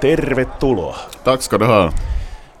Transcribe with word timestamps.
Tervetuloa. 0.00 0.98
Tack 1.24 1.42
ska 1.42 1.60
du 1.60 1.64
ha. 1.64 1.92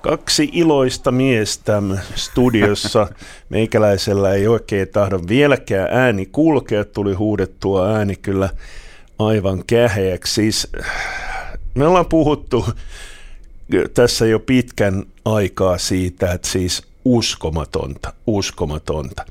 Kaksi 0.00 0.50
iloista 0.52 1.10
miestä 1.10 1.82
studiossa. 2.14 3.06
Meikäläisellä 3.48 4.34
ei 4.34 4.46
oikein 4.46 4.88
tahdo 4.88 5.20
vieläkään 5.28 5.88
ääni 5.92 6.26
kulkea. 6.26 6.84
Tuli 6.84 7.14
huudettua 7.14 7.88
ääni 7.88 8.16
kyllä 8.16 8.50
aivan 9.18 9.62
käheäksi. 9.66 10.34
Siis, 10.34 10.68
me 11.74 11.86
ollaan 11.86 12.06
puhuttu 12.06 12.66
tässä 13.94 14.26
jo 14.26 14.38
pitkän 14.38 15.04
aikaa 15.24 15.78
siitä, 15.78 16.32
että 16.32 16.48
siis 16.48 16.82
uskomatonta, 17.04 18.12
uskomatonta. 18.26 19.24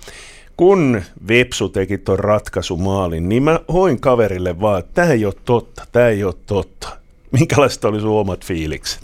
Kun 0.58 1.02
Vepsu 1.28 1.70
teki 1.70 1.98
tuon 1.98 2.20
ratkaisumaalin, 2.20 3.30
niin 3.30 3.44
mä 3.44 3.60
hoin 3.74 4.02
kaverille 4.02 4.62
vaan, 4.62 4.80
että 4.80 4.92
tämä 4.94 5.14
ei 5.14 5.26
ole 5.26 5.34
totta, 5.46 5.86
tämä 5.92 6.08
ei 6.08 6.24
ole 6.24 6.34
totta. 6.46 7.00
Minkälaiset 7.30 7.86
oli 7.86 8.00
sun 8.00 8.10
omat 8.10 8.46
fiilikset? 8.46 9.04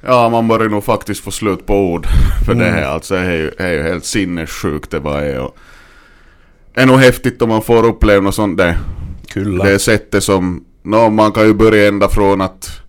Ja, 0.00 0.28
man 0.28 0.48
börjar 0.48 0.68
nog 0.68 0.84
faktiskt 0.84 1.24
få 1.24 1.30
slut 1.30 1.66
på 1.66 1.74
ord 1.74 2.06
för 2.46 2.52
mm. 2.52 2.64
det 2.64 2.72
här. 2.72 2.84
Alltså 2.84 3.14
det 3.14 3.20
är 3.20 3.36
ju, 3.36 3.50
är 3.58 3.72
ju 3.72 3.82
helt 3.82 4.04
sinnessjukt 4.04 4.90
det 4.90 4.98
var. 4.98 5.38
Och 5.38 5.56
är 6.74 6.86
nog 6.86 6.98
häftigt 6.98 7.42
om 7.42 7.48
man 7.48 7.62
får 7.62 7.86
uppleva 7.86 8.20
något 8.20 8.34
sånt 8.34 8.58
där. 8.58 8.78
Kyllä. 9.34 9.64
Det 9.64 9.78
sättet 9.78 10.24
som, 10.24 10.64
no, 10.82 11.10
man 11.10 11.32
kan 11.32 11.46
ju 11.46 11.54
börja 11.54 11.88
ända 11.88 12.08
från 12.08 12.40
att 12.40 12.80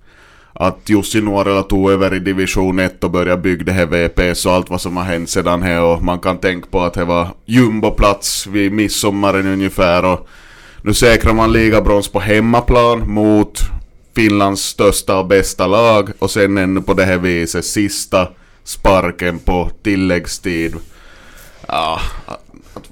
att 0.54 0.90
Jussi 0.90 1.22
Nuorela 1.22 1.64
tog 1.64 1.92
över 1.92 2.14
i 2.14 2.20
division 2.20 2.80
1 2.80 3.04
och 3.04 3.12
började 3.12 3.42
bygga 3.42 3.64
det 3.64 3.72
här 3.72 3.86
VPS 3.86 4.46
och 4.46 4.52
allt 4.52 4.70
vad 4.70 4.82
som 4.82 4.98
har 4.98 5.04
hänt 5.04 5.30
sedan 5.30 5.62
här 5.62 5.82
och 5.82 6.04
man 6.04 6.20
kan 6.20 6.38
tänka 6.38 6.68
på 6.72 6.82
att 6.82 6.94
det 6.94 7.06
var 7.06 7.28
jumboplats 7.46 8.48
vid 8.48 8.72
midsommaren 8.72 9.48
ungefär 9.48 10.06
och 10.06 10.28
nu 10.82 10.94
säkrar 10.94 11.34
man 11.34 11.54
ligabrons 11.54 12.08
på 12.08 12.20
hemmaplan 12.20 13.12
mot 13.12 13.60
Finlands 14.16 14.62
största 14.62 15.20
och 15.20 15.28
bästa 15.28 15.68
lag 15.68 16.10
och 16.20 16.32
sen 16.32 16.58
ännu 16.58 16.82
på 16.82 16.94
det 16.94 17.06
här 17.06 17.18
viset 17.18 17.66
sista 17.66 18.28
sparken 18.64 19.40
på 19.40 19.70
tilläggstid. 19.84 20.76
Ja, 21.68 22.00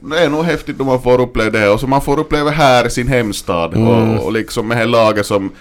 det 0.01 0.19
är 0.19 0.29
nog 0.29 0.43
häftigt 0.43 0.79
om 0.79 0.87
man 0.87 1.01
får 1.01 1.21
uppleva 1.21 1.49
det 1.49 1.69
och 1.69 1.79
så 1.79 1.87
man 1.87 2.01
får 2.01 2.19
uppleva 2.19 2.49
här 2.49 2.87
i 2.87 2.89
sin 2.89 3.07
hemstad 3.07 3.73
mm. 3.73 3.87
och, 3.87 4.25
och 4.25 4.31
liksom 4.31 4.67
med 4.67 4.77
här 4.77 4.85
laget 4.85 5.25
som 5.25 5.51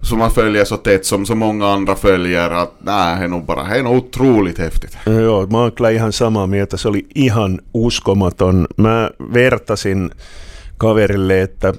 som 0.00 0.18
man 0.18 0.30
följer 0.30 0.64
så 0.64 0.76
tätt 0.76 1.06
som 1.06 1.26
så 1.26 1.34
många 1.34 1.66
andra 1.68 1.94
följer, 1.94 2.50
att 2.50 2.72
nej, 2.78 3.18
det 3.18 3.24
är 3.24 3.28
nog 3.28 3.44
bara, 3.44 3.64
det 3.64 3.78
är 3.78 3.82
nog 3.82 3.96
otroligt 3.96 4.58
häftigt. 4.58 4.98
Joo, 5.06 5.46
mä 5.46 5.58
oon 5.58 5.72
kyllä 5.72 5.90
ihan 5.90 6.12
samaa 6.12 6.46
mieltä, 6.46 6.76
se 6.76 6.88
oli 6.88 7.06
ihan 7.14 7.58
uskomaton. 7.74 8.66
Mä 8.76 9.10
vertasin 9.34 10.10
kaverille, 10.78 11.42
että 11.42 11.72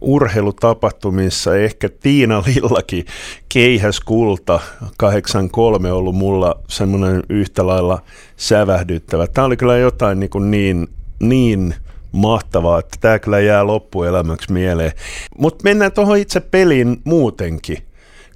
urheilutapahtumissa 0.00 1.56
ehkä 1.56 1.88
Tiina 1.88 2.42
Lillakin 2.46 3.04
keihäs 3.48 4.00
kulta 4.00 4.60
83 4.98 5.92
ollut 5.92 6.14
mulla 6.14 6.60
semmoinen 6.68 7.22
yhtä 7.28 7.66
lailla 7.66 8.02
sävähdyttävä. 8.36 9.26
Tämä 9.26 9.44
oli 9.44 9.56
kyllä 9.56 9.76
jotain 9.78 10.20
niin, 10.20 10.30
kuin 10.30 10.50
niin, 10.50 10.88
niin 11.20 11.74
mahtavaa, 12.12 12.78
että 12.78 12.96
tämä 13.00 13.18
kyllä 13.18 13.40
jää 13.40 13.66
loppuelämäksi 13.66 14.52
mieleen. 14.52 14.92
Mutta 15.38 15.62
mennään 15.64 15.92
tuohon 15.92 16.18
itse 16.18 16.40
peliin 16.40 17.00
muutenkin. 17.04 17.78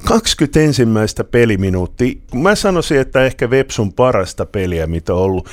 21. 0.05 0.83
peliminuuttia. 1.31 2.15
Mä 2.35 2.55
sanoisin, 2.55 3.01
että 3.01 3.25
ehkä 3.25 3.51
Vepsun 3.51 3.93
parasta 3.93 4.47
peliä, 4.47 4.87
mitä 4.87 5.15
on 5.15 5.21
ollut. 5.21 5.49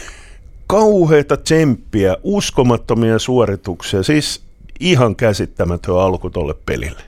Kauheita 0.74 1.38
tsemppiä, 1.38 2.18
uskomattomia 2.24 3.20
suorituksia. 3.20 4.04
Siis 4.04 4.44
ihan 4.80 5.16
käsittämätön 5.16 6.00
alku 6.00 6.30
tolle 6.30 6.56
pelille. 6.66 7.02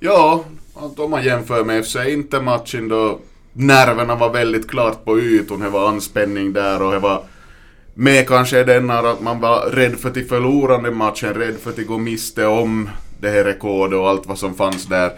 Joo, 0.00 0.44
om 0.98 1.10
man 1.10 1.24
jämför 1.24 1.64
med 1.64 1.84
FC 1.84 1.96
Inter-matchen 2.06 2.88
då 2.88 3.20
nerverna 3.54 4.18
var 4.18 4.32
väldigt 4.32 4.70
klart 4.70 5.04
på 5.04 5.18
yton. 5.18 5.60
Det 5.60 5.72
var 5.72 5.88
anspänning 5.88 6.52
där 6.52 6.82
och 6.82 6.92
det 6.92 6.98
var 6.98 7.22
med 7.94 8.28
kanske 8.28 8.64
den 8.64 8.90
att 8.90 9.20
man 9.20 9.40
var 9.40 9.70
rädd 9.70 9.96
för 9.98 10.08
att 10.08 10.28
förlora 10.28 10.78
den 10.78 10.96
matchen, 10.96 11.34
rädd 11.34 11.56
för 11.56 11.70
att 11.70 11.86
gå 11.86 11.98
miste 11.98 12.46
om 12.46 12.88
det 13.20 13.30
här 13.30 13.44
rekordet 13.44 13.98
och 13.98 14.08
allt 14.08 14.26
vad 14.26 14.38
som 14.38 14.54
fanns 14.54 14.86
där. 14.86 15.10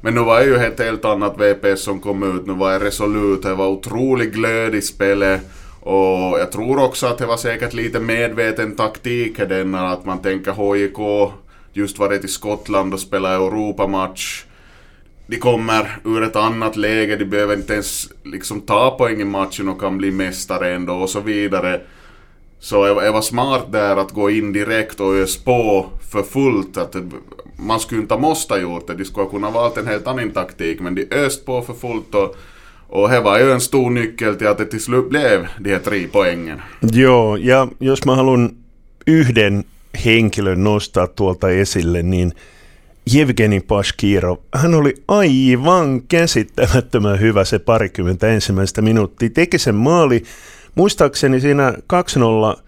Men 0.00 0.14
nu 0.14 0.20
var 0.20 0.40
det 0.40 0.46
ju 0.46 0.58
helt 0.58 1.04
annat 1.04 1.36
VPS 1.38 1.82
som 1.82 2.00
kom 2.00 2.36
ut, 2.36 2.46
nu 2.46 2.52
var 2.52 2.72
det 2.72 2.78
resolut, 2.78 3.42
det 3.42 3.54
var 3.54 3.68
otrolig 3.68 4.32
glöd 4.32 4.74
i 4.74 4.82
spelet. 4.82 5.40
Och 5.80 6.38
jag 6.38 6.52
tror 6.52 6.84
också 6.84 7.06
att 7.06 7.18
det 7.18 7.26
var 7.26 7.36
säkert 7.36 7.72
lite 7.72 8.00
medveten 8.00 8.76
taktik 8.76 9.36
den 9.36 9.74
att 9.74 10.04
man 10.04 10.22
tänker 10.22 10.52
HJK 10.52 11.32
just 11.72 11.98
varit 11.98 12.24
i 12.24 12.28
Skottland 12.28 12.94
och 12.94 13.00
spelat 13.00 13.40
Europamatch. 13.40 14.44
De 15.26 15.36
kommer 15.36 15.98
ur 16.04 16.22
ett 16.22 16.36
annat 16.36 16.76
läge, 16.76 17.16
de 17.16 17.24
behöver 17.24 17.56
inte 17.56 17.72
ens 17.72 18.08
liksom 18.24 18.60
ta 18.60 18.96
poäng 18.98 19.20
i 19.20 19.24
matchen 19.24 19.68
och 19.68 19.80
kan 19.80 19.98
bli 19.98 20.10
mästare 20.10 20.74
ändå 20.74 20.94
och 20.94 21.10
så 21.10 21.20
vidare. 21.20 21.80
Så 22.60 22.86
jag, 22.86 23.12
var 23.12 23.22
smart 23.22 23.72
där 23.72 23.96
att 23.96 24.12
gå 24.12 24.30
in 24.30 24.52
direkt 24.52 25.00
och 25.00 25.14
ös 25.14 25.44
på 25.44 25.86
för 26.12 26.22
fullt. 26.22 26.76
Att 26.76 26.96
man 27.56 27.80
skulle 27.80 28.00
inte 28.00 28.14
ha 28.14 28.20
måste 28.20 28.54
ha 28.54 28.60
gjort 28.60 28.86
det, 28.86 28.94
de 28.94 29.04
skulle 29.04 29.24
ha 29.24 29.30
kunnat 29.30 29.54
valt 29.54 29.76
en 29.76 29.86
helt 29.86 30.06
annan 30.06 30.30
taktik. 30.30 30.80
Men 30.80 30.94
de 30.94 31.08
öst 31.10 31.46
på 31.46 31.62
för 31.62 31.74
fullt 31.74 32.14
och, 32.14 32.36
och 32.88 33.10
det 33.10 33.20
var 33.20 33.38
ju 33.38 33.52
en 33.52 33.60
stor 33.60 33.90
nyckel 33.90 34.36
till 34.36 34.48
att 34.48 34.58
det 34.58 34.66
till 34.66 34.80
slut 34.80 35.08
blev 35.08 35.46
de 35.60 35.72
här 35.72 35.78
tre 35.78 36.08
poängen. 36.12 36.62
Joo, 36.92 37.36
ja 37.36 37.68
jos 37.80 38.04
mä 38.04 38.16
haluan 38.16 38.50
yhden 39.06 39.64
henkilön 40.04 40.64
nostaa 40.64 41.06
tuolta 41.06 41.50
esille, 41.50 42.02
niin 42.02 42.32
Jevgeni 43.12 43.60
Pashkirov, 43.60 44.36
hän 44.54 44.74
oli 44.74 44.94
aivan 45.08 46.02
käsittämättömän 46.08 47.20
hyvä 47.20 47.44
se 47.44 47.58
parikymmentä 47.58 48.28
ensimmäistä 48.28 48.82
minuuttia. 48.82 49.30
Teki 49.30 49.58
sen 49.58 49.74
maali, 49.74 50.22
Muistaakseni 50.74 51.40
siinä 51.40 51.72
2-0 52.56 52.60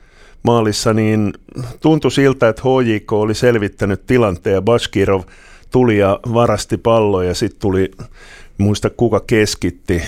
maalissa 0.43 0.93
niin 0.95 1.33
tuntui 1.81 2.11
siltä, 2.11 2.49
että 2.49 2.63
HJK 2.63 3.13
oli 3.13 3.35
selvittänyt 3.35 4.07
tilanteen 4.07 4.55
ja 4.55 4.63
Bashkirov 4.63 5.23
tuli 5.71 5.99
ja 5.99 6.21
varasti 6.33 6.77
palloa 6.77 7.25
ja 7.25 7.35
sitten 7.35 7.61
tuli, 7.61 7.91
muista 8.61 8.91
kuka 8.91 9.21
keskitti, 9.21 10.03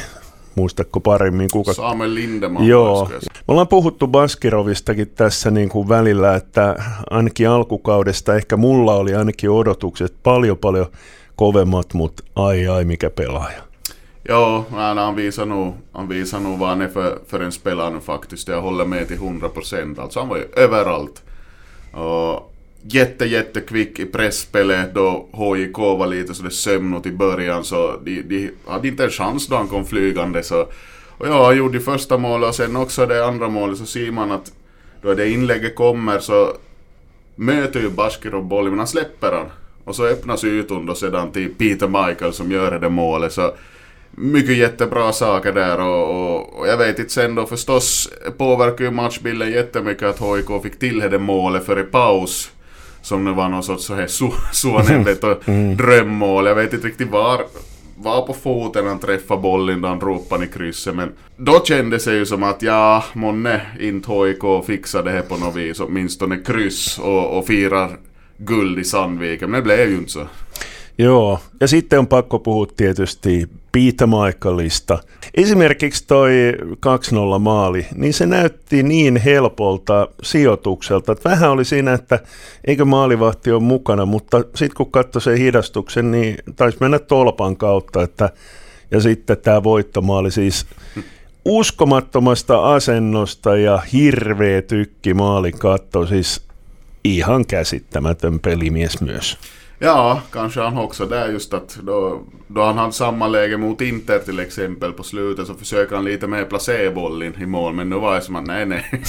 muistatko 0.55 1.01
paremmin 1.01 1.49
kuka... 1.53 1.73
Saame 1.73 2.15
Lindemann. 2.15 2.67
Joo. 2.67 3.09
Me 3.13 3.45
ollaan 3.49 3.69
puhuttu 3.69 4.07
Baskirovistakin 4.07 5.09
tässä 5.09 5.51
niin 5.51 5.69
kuin 5.69 5.89
välillä, 5.89 6.35
että 6.35 6.77
ainakin 7.11 7.49
alkukaudesta 7.49 8.37
ehkä 8.37 8.57
mulla 8.57 8.95
oli 8.95 9.15
ainakin 9.15 9.51
odotukset 9.51 10.15
paljon 10.23 10.59
paljon 10.59 10.87
kovemmat, 11.37 11.95
mutta 11.95 12.23
ai 12.37 12.69
ai 12.69 12.85
mikä 12.85 13.11
pelaaja. 13.11 13.63
Ja, 14.29 14.65
nej, 14.71 14.95
han 14.95 15.17
visar 15.17 15.47
nog, 15.47 15.75
han 15.93 16.09
visar 16.09 16.41
nog 16.41 16.59
vad 16.59 16.69
han 16.69 16.81
är 16.81 16.89
för, 16.89 17.21
för 17.27 17.41
en 17.41 17.53
spelare 17.53 18.01
faktiskt. 18.01 18.49
Jag 18.49 18.63
håller 18.63 18.85
med 18.85 19.09
till 19.09 19.19
100%. 19.19 20.01
Alltså 20.01 20.21
han 20.21 20.29
var 20.29 20.37
ju 20.37 20.45
överallt. 20.57 21.23
Och 21.93 22.52
jätte, 22.83 23.25
jätte 23.25 23.61
kvick 23.61 23.99
i 23.99 24.07
pressspelet 24.07 24.95
då 24.95 25.29
HJK 25.33 25.79
var 25.79 26.07
lite 26.07 26.35
sådär 26.35 26.51
sömnigt 26.51 27.07
i 27.07 27.13
början 27.13 27.65
så 27.65 27.97
de, 28.05 28.23
de 28.23 28.51
hade 28.67 28.89
inte 28.89 29.05
en 29.05 29.11
chans 29.11 29.47
då 29.47 29.57
han 29.57 29.69
kom 29.69 29.85
flygande 29.85 30.43
så 30.43 30.67
och 31.19 31.29
ja, 31.29 31.47
han 31.47 31.57
gjorde 31.57 31.81
första 31.81 32.19
målet 32.19 32.49
och 32.49 32.55
sen 32.55 32.77
också 32.77 33.07
det 33.07 33.27
andra 33.27 33.49
målet 33.49 33.79
så 33.79 33.87
ser 33.87 34.11
man 34.11 34.33
att 34.33 34.53
då 35.03 35.15
det 35.15 35.31
inlägget 35.31 35.75
kommer 35.75 36.19
så 36.19 36.53
möter 37.35 37.81
ju 37.81 37.91
Baskirov 37.91 38.45
bollen 38.45 38.71
men 38.71 38.79
han 38.79 38.89
släpper 38.89 39.33
han. 39.33 39.47
Och 39.85 39.97
så 39.97 40.07
öppnas 40.07 40.45
ytan 40.45 40.87
då 40.87 40.95
sedan 40.95 41.33
till 41.33 41.55
Peter 41.55 41.89
Michael 41.89 42.33
som 42.33 42.51
gör 42.51 42.79
det 42.79 42.89
målet 42.89 43.33
så 43.33 43.55
mycket 44.11 44.57
jättebra 44.57 45.13
saker 45.13 45.53
där 45.53 45.81
och, 45.81 46.11
och, 46.11 46.59
och, 46.59 46.69
jag 46.69 46.77
vet 46.77 46.99
inte 46.99 47.13
sen 47.13 47.35
då 47.35 47.47
förstås 47.47 48.09
påverkar 48.39 48.85
ju 48.85 48.91
matchbilden 48.91 49.51
jättemycket 49.51 50.03
att 50.03 50.21
HIK 50.21 50.63
fick 50.63 50.79
till 50.79 50.99
det 50.99 51.19
målet 51.19 51.67
före 51.67 51.83
paus. 51.83 52.51
Som 53.03 53.25
nu 53.25 53.33
var 53.33 53.49
någon 53.49 53.63
sorts 53.63 53.85
så 53.85 53.95
här 53.95 54.07
och 55.25 55.49
mm. 55.49 55.77
drömmål. 55.77 56.47
Jag 56.47 56.55
vet 56.55 56.73
inte 56.73 56.87
riktigt 56.87 57.11
var, 57.11 57.41
var 57.97 58.27
på 58.27 58.35
foten 58.35 58.87
han 58.87 58.99
träffade 58.99 59.43
bollen 59.43 59.81
då 59.81 59.89
han 59.89 60.01
ropade 60.01 60.45
i 60.45 60.49
krysset 60.49 60.95
men 60.95 61.13
då 61.37 61.65
kändes 61.65 62.05
det 62.05 62.15
ju 62.15 62.27
som 62.27 62.43
att 62.43 62.63
ja, 62.63 63.05
månne 63.13 63.61
inte 63.81 64.13
HIK 64.13 64.67
fixar 64.67 65.03
det 65.03 65.11
här 65.11 65.23
på 65.23 65.37
något 65.37 65.57
vis, 65.57 65.81
åtminstone 65.81 66.37
kryss 66.37 66.99
och, 66.99 67.39
och 67.39 67.47
firar 67.47 67.91
guld 68.37 68.79
i 68.79 68.85
Sandviken, 68.85 69.51
men 69.51 69.61
det 69.61 69.65
blev 69.65 69.91
ju 69.91 69.97
inte 69.97 70.13
så. 70.13 70.27
Joo, 70.99 71.39
ja 71.61 71.69
sitten 71.69 71.99
on 71.99 72.07
pakko 72.07 72.39
puhua 72.39 72.67
tietysti 72.77 73.49
Peter 73.73 74.07
Michaelista. 74.07 74.99
Esimerkiksi 75.35 76.07
toi 76.07 76.31
2-0 77.37 77.39
maali, 77.39 77.87
niin 77.95 78.15
se 78.15 78.27
näytti 78.27 78.83
niin 78.83 79.17
helpolta 79.17 80.09
sijoitukselta, 80.23 81.13
että 81.13 81.31
vähän 81.31 81.51
oli 81.51 81.65
siinä, 81.65 81.93
että 81.93 82.21
eikö 82.65 82.85
maalivahti 82.85 83.53
ole 83.53 83.63
mukana, 83.63 84.07
mutta 84.07 84.45
sitten 84.55 84.77
kun 84.77 84.91
katsoi 84.91 85.23
sen 85.23 85.37
hidastuksen, 85.37 86.11
niin 86.11 86.37
taisi 86.57 86.79
mennä 86.81 86.99
tolpan 86.99 87.57
kautta, 87.57 88.03
että, 88.03 88.31
ja 88.91 89.01
sitten 89.01 89.39
tämä 89.39 89.63
voittomaali 89.63 90.31
siis 90.31 90.67
uskomattomasta 91.45 92.75
asennosta 92.75 93.57
ja 93.57 93.79
hirveä 93.93 94.63
tykki 94.63 95.15
maalin 95.15 95.59
katto, 95.59 96.07
siis 96.07 96.43
ihan 97.05 97.47
käsittämätön 97.47 98.41
pelimies 98.41 99.01
myös. 99.01 99.39
Ja, 99.85 100.21
kanske 100.33 100.61
han 100.61 100.79
också 100.79 101.07
där 101.07 101.29
just 101.29 101.55
att 101.55 101.79
då, 101.83 102.21
då 102.47 102.63
han 102.63 102.79
hade 102.79 102.93
samma 102.93 103.29
läge 103.29 103.57
mot 103.57 103.81
Inter 103.81 104.19
till 104.19 104.39
exempel 104.41 104.93
på 104.93 105.03
slutet 105.03 105.47
så 105.47 105.55
försöker 105.55 105.97
han 105.97 106.05
lite 106.05 106.27
mer 106.27 106.45
placera 106.45 106.91
bollen 106.91 107.43
i 107.43 107.47
mål 107.47 107.75
men 107.75 107.91
nu 107.91 107.97
var 107.97 108.15
jag 108.15 108.23
som 108.23 108.37
att 108.37 108.47
nej 108.47 108.67
nej. 108.67 108.85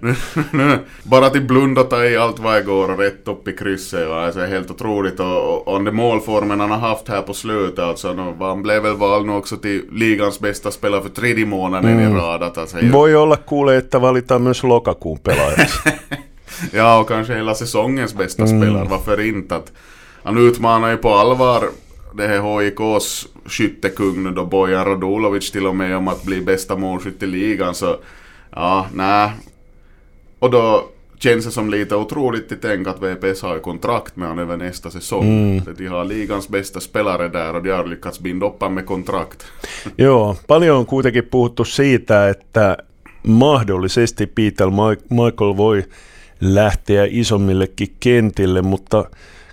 nu, 0.00 0.14
nu, 0.50 0.78
bara 1.02 1.30
till 1.30 1.42
blunda 1.42 1.82
ta 1.82 2.04
i 2.04 2.16
allt 2.16 2.38
vad 2.38 2.56
jag 2.56 2.64
går 2.64 2.90
och 2.90 2.98
rätt 2.98 3.28
upp 3.28 3.48
i 3.48 3.52
krysset. 3.52 4.08
Va? 4.08 4.24
Alltså, 4.24 4.40
helt 4.40 4.70
otroligt 4.70 5.20
och, 5.20 5.54
och, 5.54 5.68
och 5.68 5.84
den 5.84 5.94
målformen 5.94 6.60
han 6.60 6.70
har 6.70 6.78
haft 6.78 7.08
här 7.08 7.22
på 7.22 7.34
slutet 7.34 7.78
alltså. 7.78 8.12
Nu, 8.12 8.34
han 8.44 8.62
blev 8.62 8.82
väl 8.82 8.96
vald 8.96 9.26
nu 9.26 9.32
också 9.32 9.56
till 9.56 9.84
ligans 9.92 10.40
bästa 10.40 10.70
spelare 10.70 11.02
för 11.02 11.08
tredje 11.08 11.46
månaden 11.46 11.90
mm. 11.90 12.12
i 12.12 12.18
rad. 12.20 12.42
Alltså, 12.42 12.76
Voi 12.92 13.14
olla 13.14 13.36
kuule, 13.36 13.76
että 13.76 14.00
valitaan 14.00 14.42
myös 14.42 14.64
lokakuun 14.64 15.18
pelaajaksi. 15.18 15.88
ja, 16.72 16.98
och 16.98 17.08
kanske 17.08 17.34
hela 17.34 17.54
säsongens 17.54 18.14
bästa 18.14 18.42
mm. 18.42 18.60
spelare, 18.60 18.86
varför 18.88 19.20
inte? 19.20 19.56
Att, 19.56 19.72
han 20.22 20.38
utmanar 20.38 20.90
ju 20.90 20.96
på 20.96 21.08
allvar 21.08 21.68
det 22.12 22.26
här 22.26 22.60
HIKs 22.60 23.28
skyttekung 23.44 24.22
nu 24.22 24.30
då, 24.30 24.46
Bojan 24.46 24.84
Radulovic 24.84 25.50
till 25.50 25.66
och 25.66 25.76
med 25.76 25.96
om 25.96 26.08
att 26.08 26.22
bli 26.24 26.40
bästa 26.40 26.76
målskytt 26.76 27.22
i 27.22 27.26
ligan. 27.26 27.74
Så 27.74 27.96
ja, 28.50 28.86
nej. 28.94 29.30
Och 30.38 30.50
då 30.50 30.88
känns 31.18 31.44
det 31.44 31.50
som 31.50 31.70
lite 31.70 31.96
otroligt 31.96 32.52
att 32.52 32.62
tänka 32.62 32.90
att 32.90 33.02
VPS 33.02 33.42
har 33.42 33.58
kontrakt 33.58 34.16
med 34.16 34.28
honom 34.28 34.44
över 34.44 34.56
nästa 34.56 34.90
säsong. 34.90 35.24
Mm. 35.24 35.74
De 35.78 35.86
har 35.86 36.04
ligans 36.04 36.48
bästa 36.48 36.80
spelare 36.80 37.28
där 37.28 37.54
och 37.54 37.62
de 37.62 37.70
har 37.70 37.86
lyckats 37.86 38.20
binda 38.20 38.46
upp 38.46 38.70
med 38.70 38.86
kontrakt. 38.86 39.46
Joo, 39.96 40.36
paljon 40.46 40.78
on 40.78 40.86
kuitenkin 40.86 41.24
puhuttu 41.24 41.64
siitä, 41.64 42.28
että 42.28 42.76
mahdollisesti 43.22 44.26
Peter 44.26 44.70
Michael 45.10 45.56
voi 45.56 45.84
lähteä 46.40 47.06
isommillekin 47.10 47.96
kentille, 48.00 48.62
mutta 48.62 49.04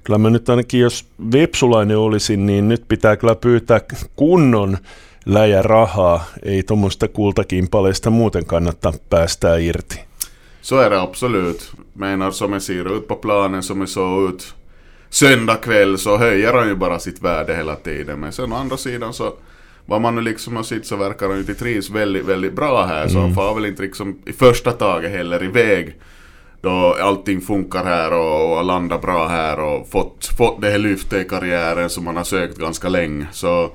kyllä 0.08 0.18
mä 0.18 0.30
nyt 0.30 0.50
ainakin, 0.50 0.80
jos 0.80 1.06
Vepsulainen 1.32 1.98
olisin, 1.98 2.46
niin 2.46 2.68
nyt 2.68 2.84
pitää 2.88 3.16
kyllä 3.16 3.36
pyytää 3.36 3.82
kunnon 4.16 4.78
läjä 5.26 5.62
rahaa. 5.62 6.26
Ei 6.44 6.64
tuommoista 6.64 7.08
kultakimpaleista 7.08 8.10
muuten 8.10 8.46
kannattaa 8.46 8.94
päästää 9.10 9.58
irti. 9.58 10.00
Så 10.62 10.80
är 10.80 10.90
det 10.90 11.00
absolut. 11.00 11.72
Menar 11.94 12.32
som 12.32 12.54
jag 12.54 12.62
ser 12.62 12.98
ut 12.98 13.08
på 13.08 13.16
planen, 13.16 13.64
som 13.64 13.80
jag 13.80 13.90
såg 13.90 14.30
ut 14.30 14.56
söndag 15.10 15.56
kväll 15.62 15.98
så 15.98 16.18
höjer 16.18 16.54
han 16.54 16.68
ju 16.68 16.76
bara 16.76 17.00
sitt 17.00 17.22
värde 17.22 17.56
hela 17.56 17.76
tiden. 17.76 18.20
Men 18.20 18.32
sen 18.32 18.54
å 18.54 18.56
andra 18.56 18.78
sidan 18.78 19.14
så 19.14 19.34
vad 19.86 20.02
man 20.02 20.16
nu 20.16 20.22
liksom 20.22 20.56
har 20.56 20.64
sett 20.64 20.86
så 20.86 20.96
verkar 20.96 21.30
han 21.30 21.38
ju 21.38 21.44
till 21.44 21.56
trivs 21.56 21.90
väldigt, 21.90 22.26
väldigt 22.26 22.54
bra 22.54 22.86
här. 22.86 23.08
Så 23.08 23.18
mm. 23.18 23.24
han 23.24 23.36
får 23.36 23.56
väl 23.56 23.66
inte 23.66 23.82
liksom 23.82 24.20
i 24.26 24.34
första 24.34 24.72
taget 24.72 25.12
heller 25.12 25.44
iväg 25.44 25.96
då 26.62 26.98
allting 27.02 27.42
funkar 27.42 27.84
här 27.84 28.14
och, 28.14 28.58
och 28.58 28.66
landar 28.66 28.98
bra 28.98 29.28
här 29.28 29.60
och 29.60 29.90
fått, 29.90 30.26
fått 30.38 30.62
det 30.62 30.70
här 30.70 30.78
lyftet 30.78 31.26
i 31.26 31.30
karriären 31.30 31.90
som 31.90 32.04
man 32.04 32.18
har 32.18 32.24
sökt 32.24 32.58
ganska 32.58 32.90
länge. 32.90 33.28
Så 33.32 33.72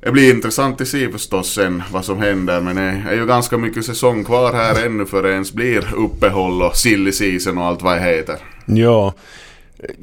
det 0.00 0.10
blir 0.10 0.34
intressant 0.34 0.80
att 0.80 0.88
se 0.88 1.08
förstås 1.08 1.54
sen 1.54 1.82
vad 1.92 2.04
som 2.04 2.18
händer 2.18 2.60
men 2.60 2.76
det 2.76 3.02
är 3.10 3.14
ju 3.14 3.26
ganska 3.26 3.58
mycket 3.58 3.84
säsong 3.84 4.24
kvar 4.24 4.52
här 4.52 4.86
ännu 4.86 5.06
för 5.06 5.22
det 5.22 5.32
ens 5.32 5.52
blir 5.52 5.94
uppehåll 5.94 6.62
och 6.62 6.76
silly 6.76 7.12
season 7.12 7.58
och 7.58 7.64
allt 7.64 7.82
vad 7.82 7.96
det 7.96 8.02
heter. 8.02 8.36
Ja, 8.66 9.14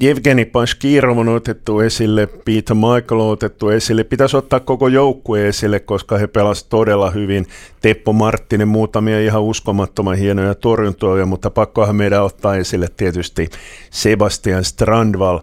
Jevgeni 0.00 0.44
Panskirov 0.44 1.18
on 1.18 1.28
otettu 1.28 1.80
esille, 1.80 2.26
Peter 2.26 2.76
Michael 2.76 3.20
on 3.20 3.30
otettu 3.30 3.68
esille. 3.68 4.04
Pitäisi 4.04 4.36
ottaa 4.36 4.60
koko 4.60 4.88
joukkue 4.88 5.48
esille, 5.48 5.80
koska 5.80 6.18
he 6.18 6.26
pelasivat 6.26 6.68
todella 6.68 7.10
hyvin. 7.10 7.46
Teppo 7.80 8.12
Marttinen, 8.12 8.68
muutamia 8.68 9.20
ihan 9.20 9.42
uskomattoman 9.42 10.16
hienoja 10.16 10.54
torjuntoja, 10.54 11.26
mutta 11.26 11.50
pakkohan 11.50 11.96
meidän 11.96 12.24
ottaa 12.24 12.56
esille 12.56 12.88
tietysti 12.96 13.48
Sebastian 13.90 14.64
Strandval. 14.64 15.40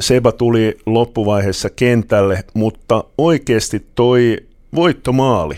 Seba 0.00 0.32
tuli 0.32 0.76
loppuvaiheessa 0.86 1.70
kentälle, 1.70 2.44
mutta 2.54 3.04
oikeasti 3.18 3.86
toi 3.94 4.36
voittomaali, 4.74 5.56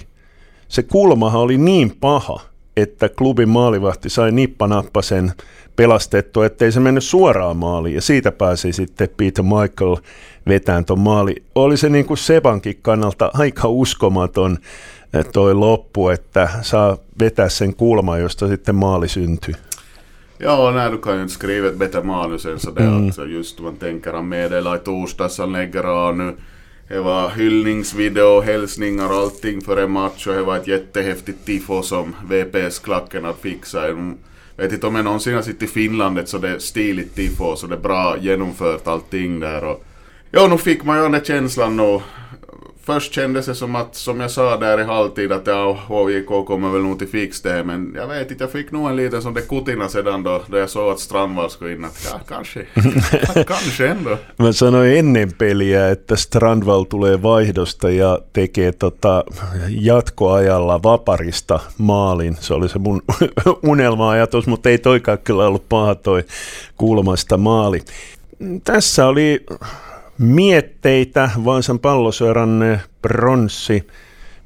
se 0.69 0.83
kulmahan 0.83 1.41
oli 1.41 1.59
niin 1.59 1.97
paha, 2.01 2.41
että 2.77 3.09
klubin 3.09 3.49
maalivahti 3.49 4.09
sai 4.11 4.33
nippanappasen 4.33 5.33
pelastettua, 5.77 6.47
ettei 6.47 6.73
se 6.73 6.81
mennyt 6.81 7.05
suoraan 7.05 7.57
maaliin. 7.57 7.95
Ja 7.95 8.01
siitä 8.01 8.33
pääsi 8.33 8.73
sitten 8.73 9.09
Peter 9.17 9.45
Michael 9.45 9.97
vetään 10.49 10.85
tuon 10.85 10.99
maali. 10.99 11.35
Oli 11.55 11.77
se 11.77 11.89
niin 11.89 12.05
kuin 12.07 12.19
Sebankin 12.19 12.79
kannalta 12.83 13.31
aika 13.35 13.69
uskomaton 13.69 14.59
eh, 15.15 15.27
toi 15.33 15.55
loppu, 15.55 16.09
että 16.09 16.49
saa 16.63 16.97
vetää 17.21 17.49
sen 17.49 17.75
kulman, 17.75 18.21
josta 18.21 18.49
sitten 18.49 18.75
maali 18.75 19.09
syntyy. 19.09 19.55
Ja, 20.41 20.71
nej, 20.71 20.91
du 20.91 20.99
kan 20.99 21.17
ju 21.17 21.23
inte 21.23 21.35
skriva 21.35 21.69
ett 21.69 21.79
bättre 21.79 22.03
manus 22.03 22.47
än 22.47 22.59
sådär. 22.59 22.83
Mm. 22.83 23.07
Alltså 23.07 23.25
just 23.25 23.61
man 23.61 23.77
tänker 23.77 24.13
han 24.13 24.29
meddelar 24.29 24.77
i 24.77 24.79
torsdags, 24.79 25.39
han 25.39 25.53
lägger 25.53 25.85
av 25.85 26.17
nu. 26.17 26.37
Det 26.89 27.01
var 27.01 27.31
hyllningsvideo, 27.31 28.41
hälsningar 28.41 29.09
och 29.09 29.15
allting 29.15 29.61
före 29.61 29.87
match 29.87 30.27
och 30.27 30.35
det 30.35 30.43
var 30.43 30.57
ett 30.57 30.67
jättehäftigt 30.67 31.47
tifo 31.47 31.83
som 31.83 32.15
VPS-klacken 32.29 33.25
hade 33.25 33.39
fixat. 33.39 33.83
Jag 34.57 34.65
vet 34.65 34.73
inte 34.73 34.87
om 34.87 34.95
jag 34.95 35.05
någonsin 35.05 35.35
har 35.35 35.43
sett 35.43 35.63
i 35.63 35.67
Finland 35.67 36.19
ett 36.19 36.43
det 36.43 36.61
stiligt 36.61 37.15
tifo 37.17 37.57
så 37.57 37.67
det 37.67 37.75
är 37.75 37.81
bra 37.81 38.17
genomfört 38.21 38.87
allting 38.87 39.41
där. 39.41 39.65
Och, 39.65 39.85
ja, 40.31 40.47
nu 40.47 40.59
fick 40.59 40.85
man 40.85 40.97
ju 40.97 41.03
den 41.03 41.13
där 41.13 41.21
känslan 41.21 41.81
och 41.81 42.03
först 42.87 43.13
kändes 43.15 43.47
det 43.47 43.55
som 43.55 43.77
att, 43.77 43.95
som 43.95 44.21
jag 44.21 44.31
sa 44.31 44.57
där 44.57 44.81
i 44.81 44.85
halvtid, 44.85 45.33
att 45.33 45.47
ja, 45.47 45.79
HJK 45.89 46.47
kommer 46.47 46.71
väl 46.71 46.83
nog 46.83 46.99
till 46.99 47.09
fix 47.09 47.41
det, 47.41 47.65
men 47.65 47.93
jag 47.97 48.09
vet 48.09 48.31
inte, 48.31 48.45
jag 48.45 48.53
fick 48.53 48.73
nog 48.73 48.91
en 48.91 48.97
liten 48.97 49.23
sån 49.23 49.35
där 49.35 49.43
kutina 49.43 49.89
sedan 49.89 50.23
då, 50.23 50.43
då 50.47 50.59
jag 50.59 50.71
såg 50.71 50.93
att 50.93 51.01
Strandvall 51.01 51.51
skulle 51.51 51.73
in, 51.73 51.85
att 51.85 52.09
ja, 52.13 52.21
kanske, 52.29 52.67
kanske 53.47 53.89
ändå. 53.89 54.19
Mä 54.39 54.53
sanoin 54.53 54.99
ennen 54.99 55.33
peliä, 55.33 55.91
että 55.91 56.17
Strandvall 56.17 56.85
tulee 56.85 57.23
vaihdosta 57.23 57.91
ja 57.91 58.19
tekee 58.33 58.73
tota 58.73 59.25
jatkoajalla 59.69 60.83
vaparista 60.83 61.61
maalin. 61.79 62.37
Se 62.41 62.55
oli 62.55 62.69
se 62.69 62.79
mun 62.79 63.03
unelma-ajatus, 63.71 64.47
mutta 64.47 64.69
ei 64.69 64.79
toikaan 64.79 65.19
kyllä 65.19 65.47
ollut 65.47 65.69
paha 65.69 65.95
toi 65.95 66.25
kulmasta 66.77 67.37
maali. 67.37 67.83
Tässä 68.65 69.07
oli 69.07 69.47
mietteitä 70.19 71.31
Vaasan 71.45 71.79
palloseuran 71.79 72.81
bronssi 73.03 73.87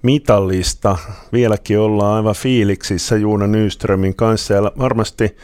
mitallista. 0.03 0.99
Vieläkin 1.33 1.79
ollaan 1.79 2.17
aivan 2.17 2.35
fiiliksissä 2.35 3.17
Juuna 3.17 3.47
Nyströmin 3.47 4.17
kanssa 4.17 4.55
ja 4.55 4.73
varmasti 4.79 5.37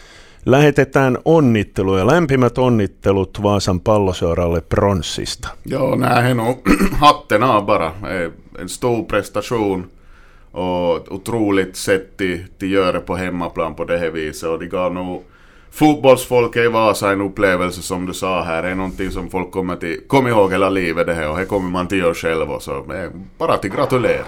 lähetetään 0.47 1.19
onnitteluja, 1.25 2.07
lämpimät 2.07 2.59
onnittelut 2.59 3.43
Vaasan 3.43 3.81
palloseuralle 3.81 4.61
pronssista. 4.61 5.49
Joo, 5.67 5.97
näähän 5.97 6.41
on 6.41 6.57
hatten 6.93 7.43
av 7.43 7.65
bara. 7.65 7.95
En 8.59 8.69
stor 8.69 9.05
prestation 9.05 9.91
och 10.53 11.13
otroligt 11.13 11.77
sätt 11.77 12.19
de, 12.19 12.47
de 12.59 12.67
gör 12.67 12.93
det 12.93 13.01
på 13.01 13.17
hemmaplan 13.17 13.75
på 13.75 13.85
det 13.85 13.99
här 13.99 14.11
viset 14.11 14.49
och 14.49 14.59
de 14.59 14.67
gav 14.67 14.95
nog 14.95 15.25
fotbollsfolk 15.75 16.57
i 16.57 16.69
Vasa 16.69 17.13
en 17.13 17.21
upplevelse 17.21 17.83
som 17.83 18.07
du 18.07 18.15
sa 18.15 18.43
här, 18.43 18.63
är 18.63 18.75
någonting 18.75 19.11
som 19.11 19.31
folk 19.31 19.51
kommer, 19.51 19.77
till, 19.77 20.01
Kom 20.07 20.29
ihåg 20.29 20.53
hela 20.53 20.71
livet. 20.71 21.07
Det 21.07 21.15
här. 21.15 21.31
Och 21.31 21.39
det 21.39 21.45
kommer 21.45 21.71
man 21.71 21.89
till 21.89 21.99
göra 21.99 22.15
själv 22.15 22.51
och 22.51 22.63
så 22.63 22.77
eh, 22.77 23.11
bara 23.39 23.57
till 23.57 23.71
gratulera. 23.71 24.25